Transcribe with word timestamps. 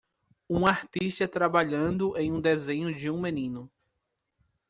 Um 0.49 0.65
artista 0.65 1.27
trabalhando 1.27 2.17
em 2.17 2.31
um 2.31 2.41
desenho 2.41 2.91
de 2.91 3.11
um 3.11 3.21
menino. 3.21 3.69